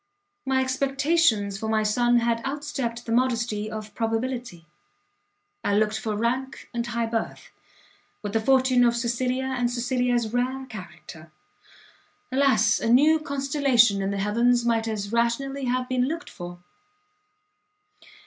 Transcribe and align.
My 0.47 0.61
expectations 0.61 1.59
for 1.59 1.69
my 1.69 1.83
son 1.83 2.17
had 2.21 2.43
"outstepped 2.43 3.03
the 3.05 3.11
modesty 3.11 3.69
of" 3.69 3.93
probability. 3.93 4.65
I 5.63 5.75
looked 5.75 5.99
for 5.99 6.15
rank 6.15 6.67
and 6.73 6.87
high 6.87 7.05
birth, 7.05 7.51
with 8.23 8.33
the 8.33 8.39
fortune 8.41 8.83
of 8.83 8.95
Cecilia, 8.95 9.43
and 9.55 9.69
Cecilia's 9.69 10.33
rare 10.33 10.65
character. 10.67 11.31
Alas! 12.31 12.79
a 12.79 12.89
new 12.89 13.19
constellation 13.19 14.01
in 14.01 14.09
the 14.09 14.17
heavens 14.17 14.65
might 14.65 14.87
as 14.87 15.11
rationally 15.11 15.65
have 15.65 15.87
been 15.87 16.07
looked 16.07 16.31
for! 16.31 16.63